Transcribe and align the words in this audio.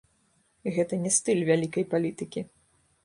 Гэта 0.77 0.99
не 1.03 1.11
стыль 1.17 1.43
вялікай 1.49 1.87
палітыкі. 1.93 2.41